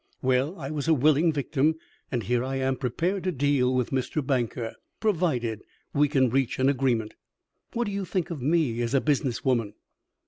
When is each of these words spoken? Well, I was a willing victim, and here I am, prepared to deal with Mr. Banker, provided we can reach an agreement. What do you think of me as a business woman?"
Well, 0.23 0.57
I 0.59 0.71
was 0.71 0.87
a 0.87 0.95
willing 0.95 1.31
victim, 1.31 1.75
and 2.11 2.23
here 2.23 2.43
I 2.43 2.55
am, 2.55 2.75
prepared 2.75 3.23
to 3.25 3.31
deal 3.31 3.71
with 3.75 3.91
Mr. 3.91 4.25
Banker, 4.25 4.73
provided 4.99 5.61
we 5.93 6.07
can 6.07 6.31
reach 6.31 6.57
an 6.57 6.69
agreement. 6.69 7.13
What 7.73 7.83
do 7.83 7.91
you 7.91 8.03
think 8.03 8.31
of 8.31 8.41
me 8.41 8.81
as 8.81 8.95
a 8.95 8.99
business 9.01 9.45
woman?" 9.45 9.75